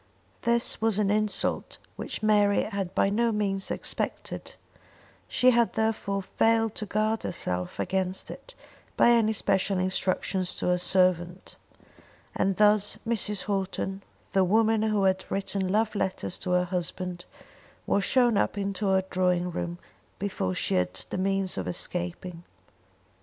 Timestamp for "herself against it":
7.21-8.55